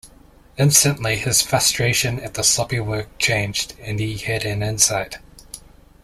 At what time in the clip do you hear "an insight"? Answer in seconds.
4.45-5.19